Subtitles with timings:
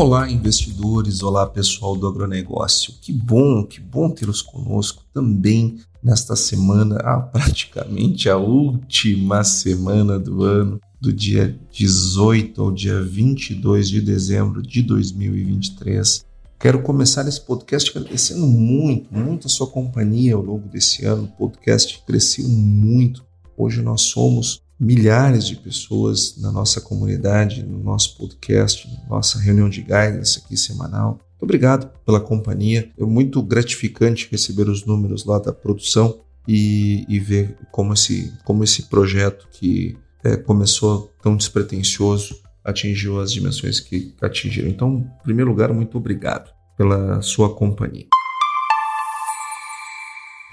[0.00, 2.94] Olá, investidores, olá pessoal do agronegócio.
[3.02, 10.44] Que bom, que bom tê-los conosco também nesta semana, ah, praticamente a última semana do
[10.44, 16.24] ano, do dia 18 ao dia 22 de dezembro de 2023.
[16.60, 21.24] Quero começar esse podcast agradecendo muito, muito a sua companhia ao longo desse ano.
[21.24, 23.24] O podcast cresceu muito.
[23.56, 29.82] Hoje nós somos milhares de pessoas na nossa comunidade, no nosso podcast, nossa reunião de
[29.82, 31.18] guidance aqui semanal.
[31.30, 32.90] Muito obrigado pela companhia.
[32.98, 38.62] É muito gratificante receber os números lá da produção e, e ver como esse, como
[38.64, 44.68] esse projeto que é, começou tão despretensioso atingiu as dimensões que atingiram.
[44.68, 48.06] Então, em primeiro lugar, muito obrigado pela sua companhia.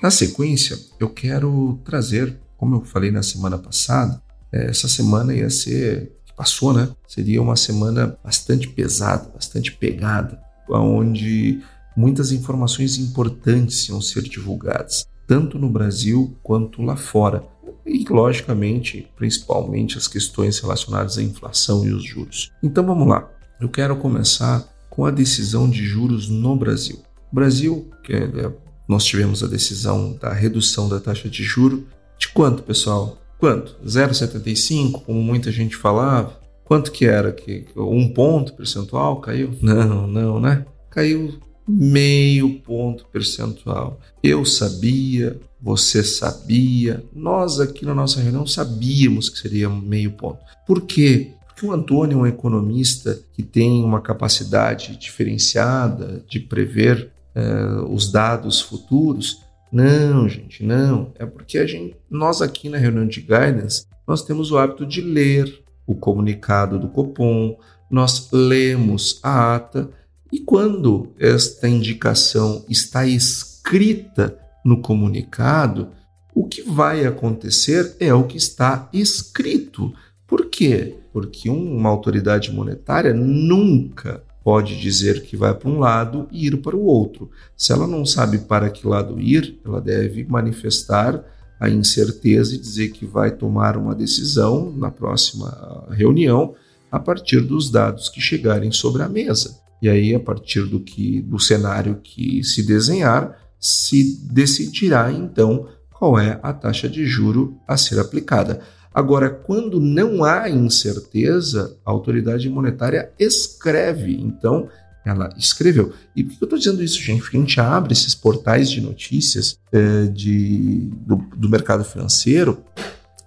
[0.01, 5.49] Na sequência, eu quero trazer como eu falei na semana passada, é, essa semana ia
[5.49, 6.89] ser, que passou, né?
[7.07, 10.39] Seria uma semana bastante pesada, bastante pegada,
[10.69, 11.61] onde
[11.95, 17.43] muitas informações importantes iam ser divulgadas, tanto no Brasil quanto lá fora.
[17.85, 22.51] E, logicamente, principalmente as questões relacionadas à inflação e os juros.
[22.63, 23.29] Então vamos lá.
[23.61, 26.97] Eu quero começar com a decisão de juros no Brasil.
[27.31, 28.51] O Brasil, que é,
[28.87, 31.85] nós tivemos a decisão da redução da taxa de juro
[32.17, 33.17] de quanto, pessoal?
[33.37, 33.75] Quanto?
[33.85, 36.39] 0,75, como muita gente falava?
[36.63, 37.31] Quanto que era?
[37.31, 39.53] Que um ponto percentual caiu?
[39.61, 40.65] Não, não, né?
[40.89, 43.99] Caiu meio ponto percentual.
[44.23, 50.39] Eu sabia, você sabia, nós aqui na nossa reunião sabíamos que seria meio ponto.
[50.65, 51.31] Por quê?
[51.47, 58.11] Porque o Antônio é um economista que tem uma capacidade diferenciada de prever eh, os
[58.11, 59.41] dados futuros
[59.75, 61.11] não, gente, não.
[61.19, 65.01] É porque a gente, nós aqui na reunião de guidance, nós temos o hábito de
[65.01, 67.59] ler o comunicado do Copom,
[67.91, 69.89] nós lemos a ata
[70.31, 75.89] e quando esta indicação está escrita no comunicado,
[76.33, 79.93] o que vai acontecer é o que está escrito.
[80.25, 80.95] Por quê?
[81.11, 86.75] Porque uma autoridade monetária nunca pode dizer que vai para um lado e ir para
[86.75, 87.31] o outro.
[87.57, 91.25] Se ela não sabe para que lado ir, ela deve manifestar
[91.59, 96.53] a incerteza e dizer que vai tomar uma decisão na próxima reunião
[96.91, 99.57] a partir dos dados que chegarem sobre a mesa.
[99.81, 106.19] E aí, a partir do que do cenário que se desenhar, se decidirá então qual
[106.19, 108.61] é a taxa de juro a ser aplicada.
[108.95, 114.15] Agora, quando não há incerteza, a autoridade monetária escreve.
[114.15, 114.69] Então,
[115.05, 115.91] ela escreveu.
[116.15, 117.21] E por que eu estou dizendo isso, gente?
[117.21, 122.63] Porque a gente abre esses portais de notícias é, de, do, do, mercado financeiro.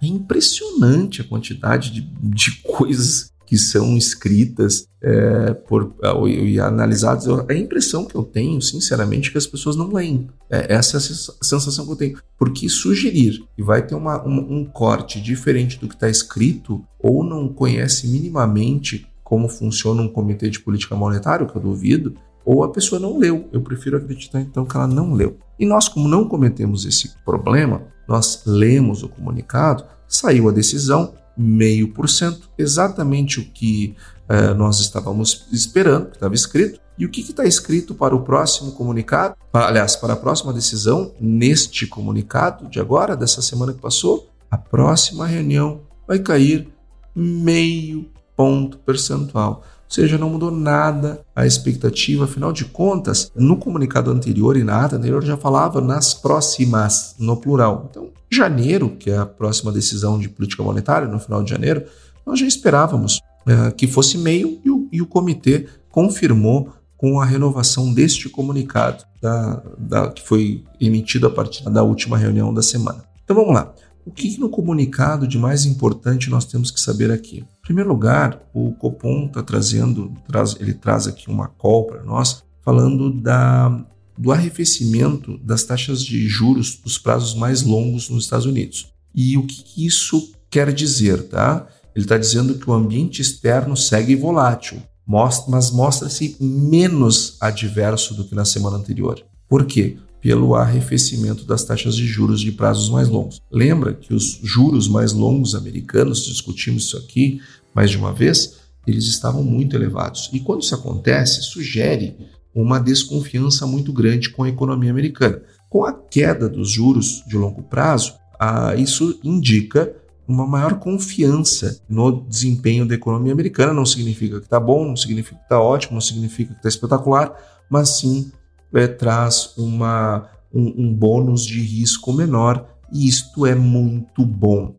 [0.01, 5.95] É impressionante a quantidade de, de coisas que são escritas é, por,
[6.27, 7.27] e analisadas.
[7.49, 10.29] A impressão que eu tenho, sinceramente, é que as pessoas não leem.
[10.47, 12.19] É, essa é a sensação que eu tenho.
[12.37, 17.23] Porque sugerir que vai ter uma, um, um corte diferente do que está escrito ou
[17.23, 22.13] não conhece minimamente como funciona um comitê de política monetária, que eu duvido,
[22.45, 23.49] ou a pessoa não leu.
[23.51, 25.37] Eu prefiro acreditar então que ela não leu.
[25.59, 31.93] E nós, como não cometemos esse problema, nós lemos o comunicado, saiu a decisão, meio
[31.93, 33.95] por cento, exatamente o que
[34.29, 36.81] uh, nós estávamos esperando, que estava escrito.
[36.97, 39.35] E o que está escrito para o próximo comunicado?
[39.53, 44.57] Para, aliás, para a próxima decisão, neste comunicado de agora, dessa semana que passou, a
[44.57, 46.67] próxima reunião vai cair
[47.15, 49.63] meio ponto percentual.
[49.89, 52.25] Ou seja, não mudou nada a expectativa.
[52.25, 57.35] Afinal de contas, no comunicado anterior e na ata anterior já falava nas próximas, no
[57.35, 57.87] plural.
[57.89, 61.83] Então, janeiro, que é a próxima decisão de política monetária, no final de janeiro,
[62.23, 67.25] nós já esperávamos é, que fosse meio e o, e o, comitê confirmou com a
[67.25, 73.03] renovação deste comunicado da, da, que foi emitido a partir da última reunião da semana.
[73.23, 73.73] Então vamos lá.
[74.05, 77.43] o que no comunicado de mais importante nós temos que saber aqui?
[77.69, 83.11] Primeiro lugar, o Copom está trazendo, traz, ele traz aqui uma call para nós, falando
[83.11, 83.85] da,
[84.17, 88.91] do arrefecimento das taxas de juros dos prazos mais longos nos Estados Unidos.
[89.13, 91.67] E o que isso quer dizer, tá?
[91.95, 98.33] Ele está dizendo que o ambiente externo segue volátil, mas mostra-se menos adverso do que
[98.33, 99.23] na semana anterior.
[99.47, 99.95] Por quê?
[100.19, 103.39] Pelo arrefecimento das taxas de juros de prazos mais longos.
[103.49, 107.39] Lembra que os juros mais longos americanos, discutimos isso aqui
[107.73, 110.29] mais de uma vez, eles estavam muito elevados.
[110.33, 112.15] E quando isso acontece, sugere
[112.53, 115.41] uma desconfiança muito grande com a economia americana.
[115.69, 119.93] Com a queda dos juros de longo prazo, ah, isso indica
[120.27, 123.73] uma maior confiança no desempenho da economia americana.
[123.73, 127.33] Não significa que está bom, não significa que está ótimo, não significa que está espetacular,
[127.69, 128.31] mas sim
[128.73, 134.75] é, traz uma, um, um bônus de risco menor e isto é muito bom.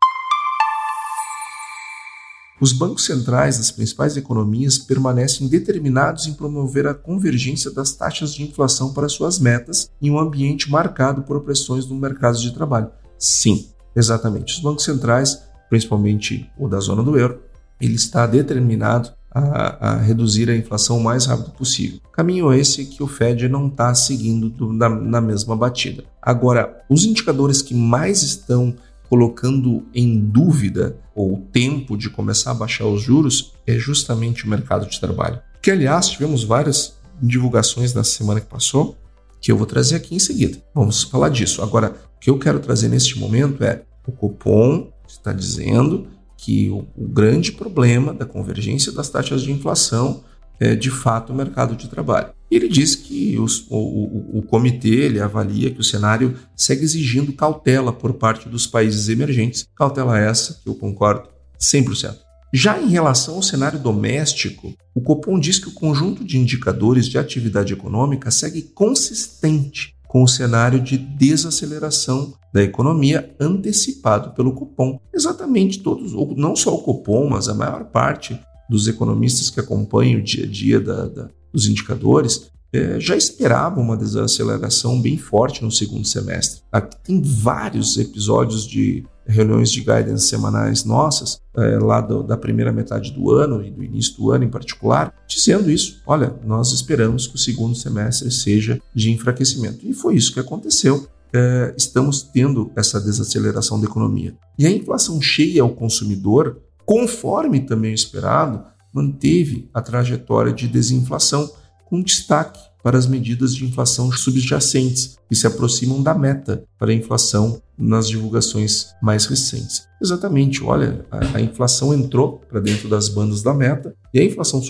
[2.60, 8.42] Os bancos centrais das principais economias permanecem determinados em promover a convergência das taxas de
[8.42, 12.90] inflação para suas metas em um ambiente marcado por pressões no mercado de trabalho.
[13.18, 13.66] Sim,
[13.96, 14.54] exatamente.
[14.54, 17.40] Os bancos centrais, principalmente o da zona do euro,
[17.80, 21.98] ele está determinado a, a, reduzir a inflação o mais rápido possível.
[22.12, 26.04] Caminho esse que o Fed não está seguindo do, na, na mesma batida.
[26.20, 28.74] Agora, os indicadores que mais estão
[29.10, 34.88] colocando em dúvida o tempo de começar a baixar os juros é justamente o mercado
[34.88, 35.40] de trabalho.
[35.60, 38.96] Que, aliás, tivemos várias divulgações na semana que passou
[39.40, 40.62] que eu vou trazer aqui em seguida.
[40.74, 41.62] Vamos falar disso.
[41.62, 46.86] Agora, o que eu quero trazer neste momento é o Copom está dizendo que o,
[46.96, 50.22] o grande problema da convergência das taxas de inflação
[50.60, 52.28] é, de fato, o mercado de trabalho.
[52.50, 57.32] Ele diz que os, o, o, o, comitê ele avalia que o cenário segue exigindo
[57.32, 61.28] cautela por parte dos países emergentes, cautela essa que eu concordo
[61.60, 62.16] 100%.
[62.52, 67.16] Já em relação ao cenário doméstico, o Copom diz que o conjunto de indicadores de
[67.16, 74.98] atividade econômica segue consistente com o cenário de desaceleração da economia antecipado pelo Copom.
[75.14, 78.36] Exatamente todos, não só o Copom, mas a maior parte
[78.68, 83.82] dos economistas que acompanham o dia a dia da, da, dos indicadores é, já esperavam
[83.82, 86.62] uma desaceleração bem forte no segundo semestre.
[86.70, 92.72] Aqui tem vários episódios de reuniões de guidance semanais nossas, é, lá do, da primeira
[92.72, 96.00] metade do ano e do início do ano em particular, dizendo isso.
[96.06, 99.86] Olha, nós esperamos que o segundo semestre seja de enfraquecimento.
[99.86, 101.06] E foi isso que aconteceu.
[101.32, 104.34] É, estamos tendo essa desaceleração da economia.
[104.58, 111.50] E a inflação cheia ao consumidor, conforme também esperado, manteve a trajetória de desinflação,
[111.86, 116.94] com destaque para as medidas de inflação subjacentes, que se aproximam da meta para a
[116.94, 119.86] inflação nas divulgações mais recentes.
[120.02, 124.62] Exatamente, olha, a, a inflação entrou para dentro das bandas da meta e a inflação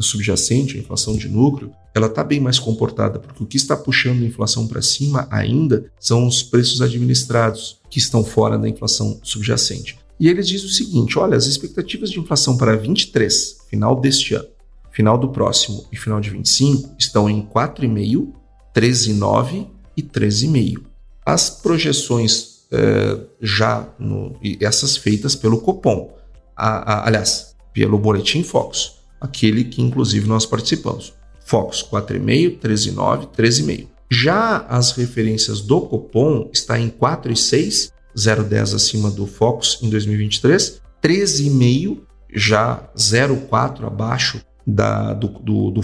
[0.00, 4.22] subjacente, a inflação de núcleo, ela está bem mais comportada, porque o que está puxando
[4.22, 9.98] a inflação para cima ainda são os preços administrados, que estão fora da inflação subjacente.
[10.18, 14.48] E eles dizem o seguinte: olha, as expectativas de inflação para 23, final deste ano,
[14.90, 18.32] final do próximo e final de 25 estão em 4,5,
[18.74, 20.82] 13,9 e 13,5.
[21.24, 26.16] As projeções eh, já no, essas feitas pelo Copom,
[26.56, 31.14] a, a, aliás, pelo Boletim Focus, aquele que inclusive nós participamos.
[31.44, 33.88] Focus 4,5, 13,9, 13,5.
[34.10, 41.98] Já as referências do Copom está em 4,6, 0,10 acima do Focus em 2023, 13,5
[42.34, 45.82] já 0,4 abaixo da, do, do, do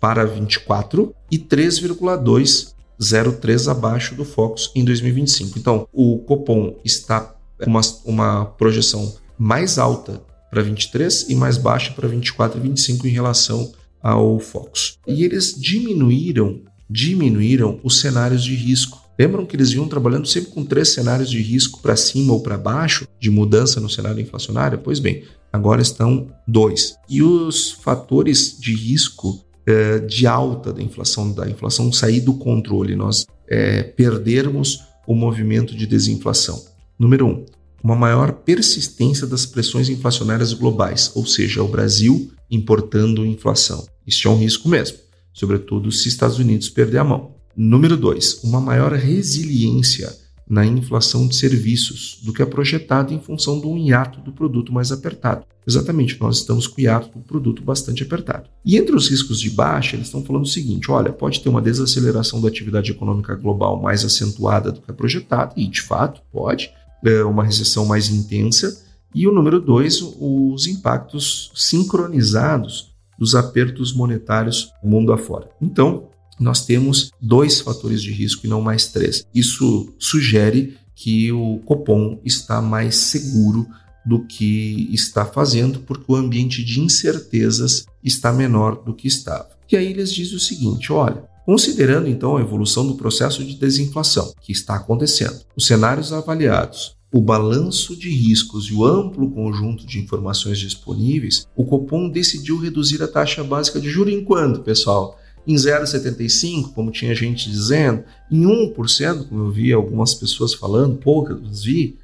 [0.00, 5.58] para 24 e 3,203 abaixo do Focus em 2025.
[5.58, 11.92] Então, o Copom está com uma, uma projeção mais alta para 23 e mais baixa
[11.92, 14.98] para 24 e 25 em relação ao Focus.
[15.06, 19.02] E eles diminuíram, diminuíram os cenários de risco.
[19.18, 22.58] Lembram que eles vinham trabalhando sempre com três cenários de risco para cima ou para
[22.58, 24.78] baixo, de mudança no cenário inflacionário?
[24.78, 26.96] Pois bem, agora estão dois.
[27.08, 32.96] E os fatores de risco é, de alta da inflação, da inflação sair do controle,
[32.96, 36.60] nós é, perdermos o movimento de desinflação.
[36.98, 37.46] Número um,
[37.84, 43.86] uma maior persistência das pressões inflacionárias globais, ou seja, o Brasil importando inflação.
[44.04, 44.98] Isso é um risco mesmo,
[45.32, 47.36] sobretudo se Estados Unidos perder a mão.
[47.56, 50.12] Número dois, uma maior resiliência
[50.48, 54.92] na inflação de serviços do que é projetado em função do hiato do produto mais
[54.92, 55.46] apertado.
[55.66, 58.50] Exatamente, nós estamos com o hiato do produto bastante apertado.
[58.64, 61.62] E entre os riscos de baixa, eles estão falando o seguinte: olha, pode ter uma
[61.62, 66.70] desaceleração da atividade econômica global mais acentuada do que é projetado, e de fato pode.
[67.04, 68.82] é, uma recessão mais intensa.
[69.14, 75.48] E o número dois, os impactos sincronizados dos apertos monetários mundo afora.
[75.62, 79.26] Então, nós temos dois fatores de risco e não mais três.
[79.34, 83.66] Isso sugere que o Copom está mais seguro
[84.04, 89.48] do que está fazendo, porque o ambiente de incertezas está menor do que estava.
[89.70, 94.32] E aí eles dizem o seguinte: olha, considerando então a evolução do processo de desinflação
[94.40, 99.98] que está acontecendo, os cenários avaliados, o balanço de riscos e o amplo conjunto de
[99.98, 105.18] informações disponíveis, o Copom decidiu reduzir a taxa básica de juro em quanto, pessoal?
[105.46, 111.62] Em 0,75, como tinha gente dizendo, em 1%, como eu vi algumas pessoas falando, poucas
[111.62, 111.98] vi,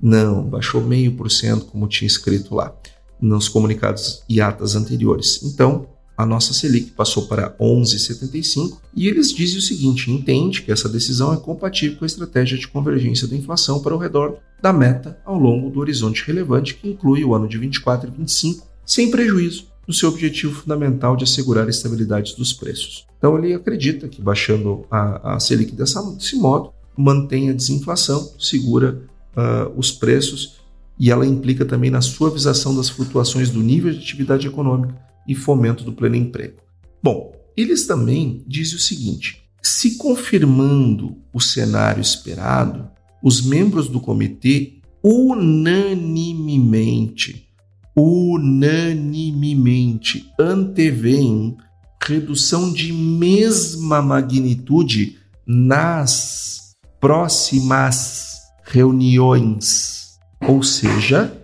[0.00, 2.74] não, baixou meio por cento, como tinha escrito lá
[3.20, 5.42] nos comunicados e atas anteriores.
[5.44, 10.88] Então, a nossa Selic passou para 11,75 e eles dizem o seguinte: entende que essa
[10.88, 15.18] decisão é compatível com a estratégia de convergência da inflação para o redor da meta
[15.24, 19.69] ao longo do horizonte relevante, que inclui o ano de 24 e 25, sem prejuízo
[19.86, 23.06] do seu objetivo fundamental de assegurar a estabilidade dos preços.
[23.18, 29.02] Então, ele acredita que baixando a, a Selic dessa, desse modo, mantém a desinflação, segura
[29.36, 30.60] uh, os preços
[30.98, 34.94] e ela implica também na suavização das flutuações do nível de atividade econômica
[35.26, 36.58] e fomento do pleno emprego.
[37.02, 42.90] Bom, eles também dizem o seguinte: se confirmando o cenário esperado,
[43.22, 47.49] os membros do comitê unanimemente,
[47.96, 51.56] unanimemente antevêem
[52.02, 60.18] redução de mesma magnitude nas próximas reuniões.
[60.46, 61.36] Ou seja,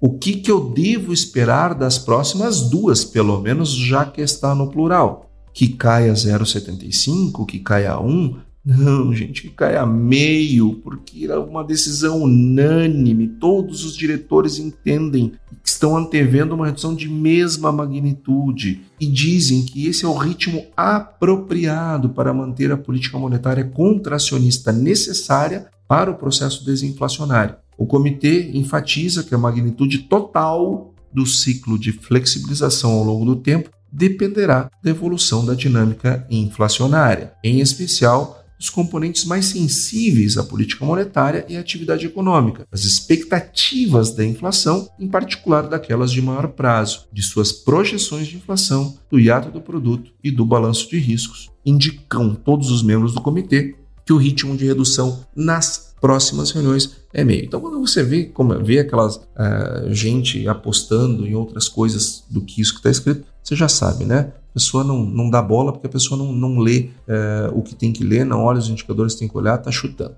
[0.00, 4.70] o que, que eu devo esperar das próximas duas, pelo menos já que está no
[4.70, 5.30] plural?
[5.52, 8.36] Que caia 0,75, que caia 1?
[8.64, 13.28] Não, gente, que caia meio, porque era uma decisão unânime.
[13.28, 19.86] Todos os diretores entendem que estão antevendo uma redução de mesma magnitude e dizem que
[19.86, 26.64] esse é o ritmo apropriado para manter a política monetária contracionista necessária para o processo
[26.64, 27.56] desinflacionário.
[27.76, 33.68] O comitê enfatiza que a magnitude total do ciclo de flexibilização ao longo do tempo
[33.92, 41.44] dependerá da evolução da dinâmica inflacionária, em especial dos componentes mais sensíveis à política monetária
[41.50, 47.22] e à atividade econômica, as expectativas da inflação, em particular daquelas de maior prazo, de
[47.22, 52.70] suas projeções de inflação, do hiato do produto e do balanço de riscos, indicam todos
[52.70, 57.46] os membros do comitê que o ritmo de redução nas próximas reuniões é meio.
[57.46, 62.60] Então, quando você vê como vê aquelas uh, gente apostando em outras coisas do que
[62.60, 64.30] isso que está escrito, você já sabe, né?
[64.50, 67.74] A pessoa não, não dá bola porque a pessoa não, não lê uh, o que
[67.74, 70.14] tem que ler, não olha os indicadores que tem que olhar, está chutando.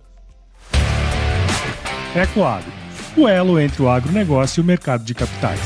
[2.16, 2.73] Ecoagro,
[3.16, 5.61] o elo entre o agronegócio e o mercado de capitais.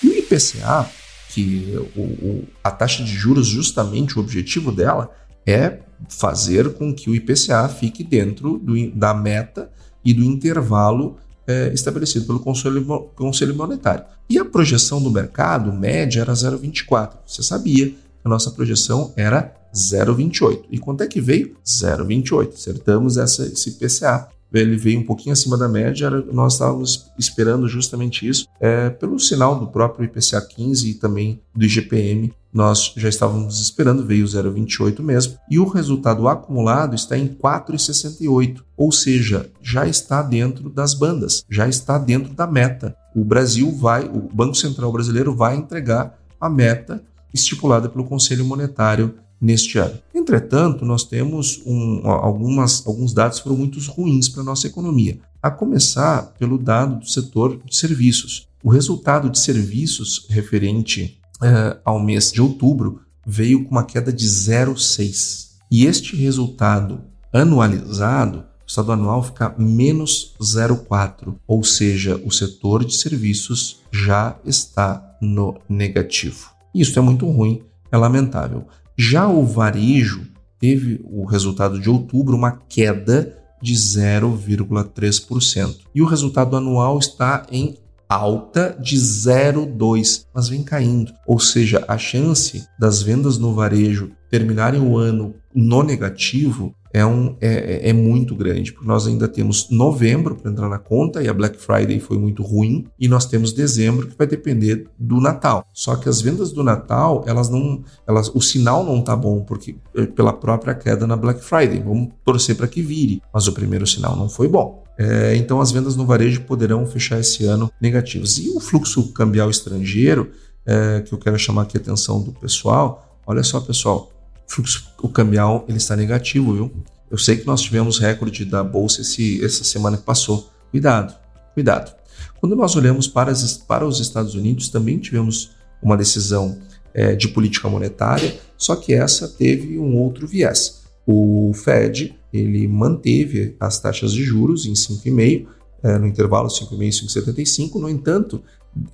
[0.00, 0.88] E o IPCA,
[1.30, 5.10] que o, o, a taxa de juros, justamente o objetivo dela
[5.46, 9.70] é fazer com que o IPCA fique dentro do, da meta
[10.04, 12.84] e do intervalo é, estabelecido pelo Conselho,
[13.14, 14.04] Conselho Monetário.
[14.28, 17.18] E a projeção do mercado média era 0,24.
[17.26, 20.64] Você sabia que a nossa projeção era 0,28.
[20.70, 21.56] E quanto é que veio?
[21.64, 22.54] 0,28.
[22.54, 28.28] Acertamos essa, esse IPCA ele veio um pouquinho acima da média, nós estávamos esperando justamente
[28.28, 33.60] isso, é, pelo sinal do próprio IPCA 15 e também do IGPM, nós já estávamos
[33.60, 40.20] esperando, veio 0,28 mesmo, e o resultado acumulado está em 4,68, ou seja, já está
[40.20, 42.94] dentro das bandas, já está dentro da meta.
[43.16, 49.14] O Brasil vai, o Banco Central brasileiro vai entregar a meta estipulada pelo Conselho Monetário
[49.42, 49.98] neste ano.
[50.14, 55.18] Entretanto, nós temos um, algumas, alguns dados que foram muito ruins para a nossa economia,
[55.42, 58.46] a começar pelo dado do setor de serviços.
[58.62, 64.24] O resultado de serviços referente uh, ao mês de outubro veio com uma queda de
[64.24, 65.48] 0,6.
[65.68, 67.00] E este resultado
[67.32, 75.16] anualizado, o estado anual fica menos 0,4, ou seja, o setor de serviços já está
[75.20, 76.50] no negativo.
[76.72, 78.66] Isso é muito ruim, é lamentável.
[79.04, 80.28] Já o varejo
[80.60, 85.78] teve o resultado de outubro uma queda de 0,3%.
[85.92, 87.76] E o resultado anual está em
[88.08, 91.12] alta de 0,2, mas vem caindo.
[91.26, 97.36] Ou seja, a chance das vendas no varejo terminarem o ano no negativo é, um,
[97.40, 101.34] é, é muito grande, porque nós ainda temos novembro para entrar na conta e a
[101.34, 105.66] Black Friday foi muito ruim, e nós temos dezembro que vai depender do Natal.
[105.72, 109.76] Só que as vendas do Natal, elas não, elas, o sinal não tá bom porque
[109.96, 111.80] eh, pela própria queda na Black Friday.
[111.80, 114.82] Vamos torcer para que vire, mas o primeiro sinal não foi bom.
[114.98, 118.38] É, então as vendas no varejo poderão fechar esse ano negativas.
[118.38, 120.30] E o fluxo cambial estrangeiro,
[120.66, 124.11] é, que eu quero chamar aqui a atenção do pessoal, olha só pessoal,
[124.52, 126.72] fluxo o cambial ele está negativo, viu?
[127.10, 130.50] Eu sei que nós tivemos recorde da bolsa esse, essa semana que passou.
[130.70, 131.14] Cuidado,
[131.52, 131.94] cuidado.
[132.40, 135.50] Quando nós olhamos para, as, para os Estados Unidos, também tivemos
[135.82, 136.58] uma decisão
[136.94, 140.82] é, de política monetária, só que essa teve um outro viés.
[141.06, 145.46] O Fed ele manteve as taxas de juros em 5,5,
[145.82, 148.42] é, no intervalo 5,5 e 5,75, no entanto,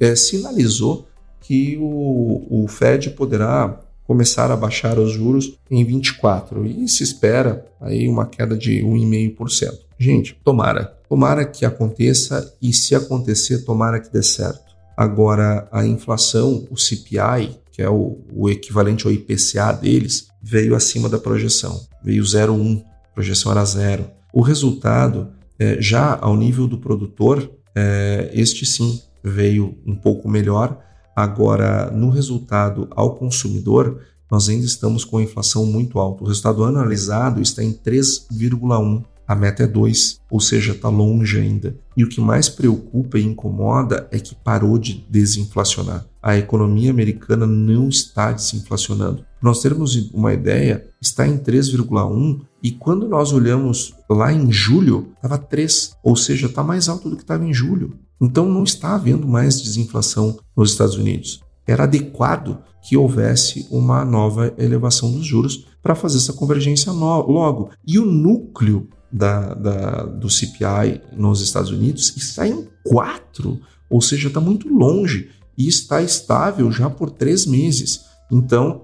[0.00, 1.06] é, sinalizou
[1.40, 7.66] que o, o Fed poderá começar a baixar os juros em 24 e se espera
[7.78, 9.80] aí uma queda de 1,5%.
[9.98, 14.74] Gente, tomara, tomara que aconteça e se acontecer, tomara que dê certo.
[14.96, 21.08] Agora, a inflação, o CPI, que é o, o equivalente ao IPCA deles, veio acima
[21.10, 24.10] da projeção, veio 0,1, a projeção era zero.
[24.32, 30.82] O resultado, é, já ao nível do produtor, é, este sim veio um pouco melhor,
[31.18, 36.22] Agora, no resultado ao consumidor, nós ainda estamos com a inflação muito alta.
[36.22, 39.02] O resultado anualizado está em 3,1.
[39.26, 41.76] A meta é 2, ou seja, está longe ainda.
[41.96, 46.06] E o que mais preocupa e incomoda é que parou de desinflacionar.
[46.22, 49.24] A economia americana não está desinflacionando.
[49.40, 55.08] Para nós termos uma ideia, está em 3,1 e quando nós olhamos lá em julho,
[55.16, 57.98] estava 3, ou seja, está mais alto do que estava em julho.
[58.20, 61.40] Então não está havendo mais desinflação nos Estados Unidos.
[61.66, 67.70] Era adequado que houvesse uma nova elevação dos juros para fazer essa convergência logo.
[67.86, 73.60] E o núcleo da, da, do CPI nos Estados Unidos está em 4,
[73.90, 78.04] ou seja, está muito longe e está estável já por três meses.
[78.30, 78.82] Então,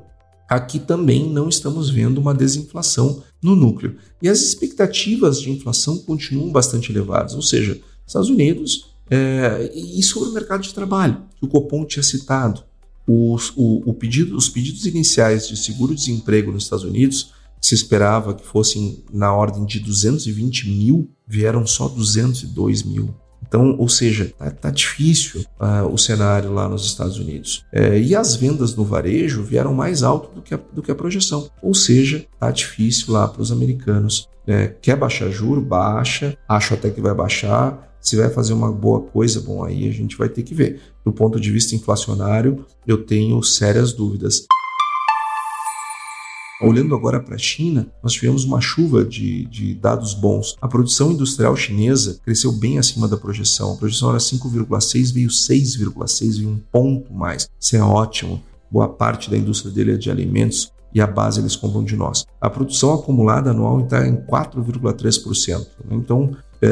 [0.48, 3.96] aqui também não estamos vendo uma desinflação no núcleo.
[4.22, 10.30] E as expectativas de inflação continuam bastante elevadas, ou seja, Estados Unidos é, e sobre
[10.30, 12.62] o mercado de trabalho, que o Copom tinha citado.
[13.06, 18.46] Os, o, o pedido, os pedidos iniciais de seguro-desemprego nos Estados Unidos, se esperava que
[18.46, 23.14] fossem na ordem de 220 mil, vieram só 202 mil.
[23.46, 27.64] Então, ou seja, tá, tá difícil uh, o cenário lá nos Estados Unidos.
[27.72, 30.94] É, e as vendas no varejo vieram mais alto do que a, do que a
[30.94, 31.48] projeção.
[31.62, 34.28] Ou seja, tá difícil lá para os americanos.
[34.46, 35.60] É, quer baixar juro?
[35.60, 36.36] Baixa.
[36.48, 40.16] Acho até que vai baixar se vai fazer uma boa coisa, bom, aí a gente
[40.16, 40.78] vai ter que ver.
[41.02, 44.44] Do ponto de vista inflacionário, eu tenho sérias dúvidas.
[46.60, 50.54] Olhando agora para a China, nós tivemos uma chuva de, de, dados bons.
[50.60, 53.72] A produção industrial chinesa cresceu bem acima da projeção.
[53.72, 57.48] A projeção era 5,6, veio 6,6, veio um ponto mais.
[57.58, 58.40] Isso é ótimo.
[58.70, 62.24] Boa parte da indústria dele é de alimentos e a base eles compram de nós.
[62.40, 65.66] A produção acumulada anual está em 4,3%.
[65.90, 66.66] Então, é,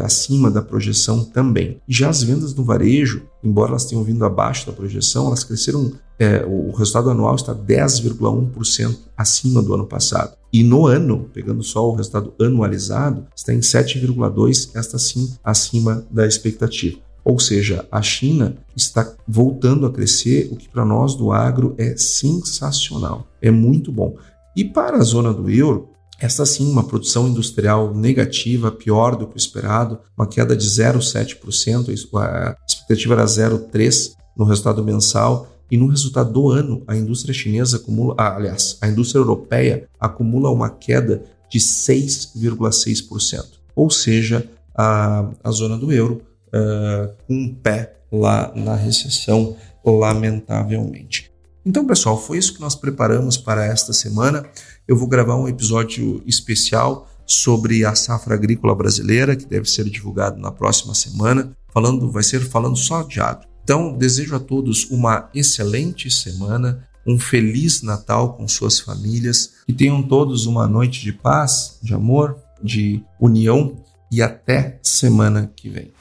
[0.00, 1.80] é, acima da projeção também.
[1.88, 6.44] Já as vendas no varejo, embora elas tenham vindo abaixo da projeção, elas cresceram, é,
[6.46, 10.36] o resultado anual está 10,1% acima do ano passado.
[10.52, 16.26] E no ano, pegando só o resultado anualizado, está em 7,2%, esta sim acima da
[16.26, 16.98] expectativa.
[17.24, 21.96] Ou seja, a China está voltando a crescer, o que para nós do agro é
[21.96, 24.16] sensacional, é muito bom.
[24.56, 29.36] E para a zona do euro, esta sim, uma produção industrial negativa, pior do que
[29.36, 35.86] o esperado, uma queda de 0,7%, a expectativa era 0,3% no resultado mensal, e no
[35.86, 41.22] resultado do ano, a indústria chinesa acumula, ah, aliás, a indústria europeia acumula uma queda
[41.48, 43.44] de 6,6%.
[43.74, 51.30] Ou seja, a, a zona do euro uh, um pé lá na recessão, lamentavelmente.
[51.64, 54.44] Então, pessoal, foi isso que nós preparamos para esta semana.
[54.90, 60.40] Eu vou gravar um episódio especial sobre a safra agrícola brasileira, que deve ser divulgado
[60.40, 61.56] na próxima semana.
[61.72, 63.46] Falando, vai ser falando só de agro.
[63.62, 70.02] Então, desejo a todos uma excelente semana, um feliz Natal com suas famílias, que tenham
[70.02, 73.76] todos uma noite de paz, de amor, de união
[74.10, 75.92] e até semana que vem.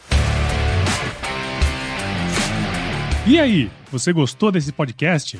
[3.28, 5.40] E aí, você gostou desse podcast?